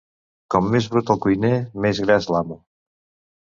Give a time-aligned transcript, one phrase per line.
[0.53, 1.51] Com més brut el cuiner,
[1.85, 2.59] més gras l'amo.